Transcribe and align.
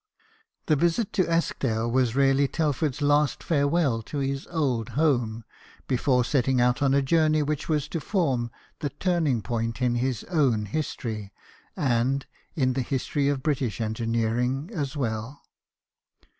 This 0.65 0.79
visit 0.79 1.13
to 1.13 1.29
Eskdale 1.29 1.87
was 1.91 2.15
really 2.15 2.47
Telford's 2.47 3.03
last 3.03 3.43
farewell 3.43 4.01
to 4.01 4.17
his 4.17 4.47
old 4.47 4.89
home, 4.97 5.43
before 5.87 6.23
setting 6.23 6.59
out 6.59 6.81
on 6.81 6.95
a 6.95 7.03
journey 7.03 7.43
which 7.43 7.69
was 7.69 7.87
to 7.89 7.99
form 7.99 8.49
the 8.79 8.89
turning 8.89 9.43
point 9.43 9.79
in 9.79 9.93
his 9.93 10.23
own 10.23 10.65
history, 10.65 11.31
and 11.77 12.25
in 12.55 12.73
the 12.73 12.81
history 12.81 13.27
of 13.29 13.43
British 13.43 13.79
engineering 13.79 14.71
as 14.73 14.97
well. 14.97 15.39